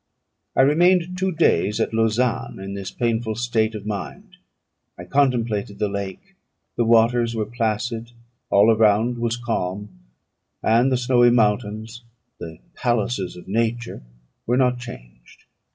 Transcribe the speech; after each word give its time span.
I 0.55 0.61
remained 0.61 1.15
two 1.15 1.31
days 1.31 1.79
at 1.79 1.93
Lausanne, 1.93 2.57
in 2.57 2.73
this 2.73 2.89
painful 2.89 3.35
state 3.35 3.75
of 3.75 3.85
mind. 3.85 4.37
I 4.97 5.03
contemplated 5.03 5.77
the 5.77 5.89
lake: 5.89 6.33
the 6.75 6.85
waters 6.85 7.35
were 7.35 7.45
placid; 7.45 8.11
all 8.49 8.71
around 8.71 9.19
was 9.19 9.37
calm; 9.37 9.89
and 10.63 10.91
the 10.91 10.97
snowy 10.97 11.29
mountains, 11.29 12.01
"the 12.39 12.57
palaces 12.73 13.35
of 13.35 13.47
nature," 13.47 14.01
were 14.47 14.57
not 14.57 14.79
changed. 14.79 15.43